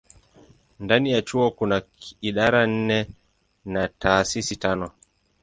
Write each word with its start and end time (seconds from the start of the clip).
Ndani 0.79 1.11
ya 1.11 1.21
chuo 1.21 1.51
kuna 1.51 1.81
idara 2.21 2.67
nne 2.67 3.07
na 3.65 3.87
taasisi 3.87 4.55
tano. 4.55 4.91